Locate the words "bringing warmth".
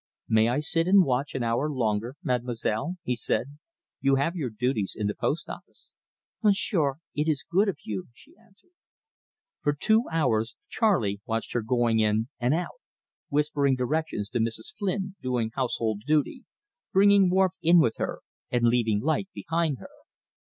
16.91-17.59